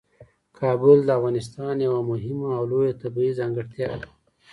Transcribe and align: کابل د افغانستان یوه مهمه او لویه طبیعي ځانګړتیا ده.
کابل 0.59 0.97
د 1.05 1.09
افغانستان 1.17 1.75
یوه 1.87 2.01
مهمه 2.11 2.49
او 2.57 2.63
لویه 2.71 2.93
طبیعي 3.03 3.31
ځانګړتیا 3.39 3.91
ده. 4.01 4.09